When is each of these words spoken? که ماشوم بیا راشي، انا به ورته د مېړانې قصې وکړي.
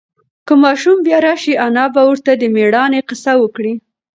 که 0.47 0.53
ماشوم 0.63 0.97
بیا 1.05 1.19
راشي، 1.25 1.53
انا 1.65 1.85
به 1.93 2.01
ورته 2.09 2.31
د 2.41 2.43
مېړانې 2.55 2.99
قصې 3.09 3.33
وکړي. 3.39 3.73